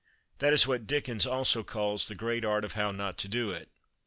[0.39, 3.69] That is what Dickens also calls the great art of how not to do it.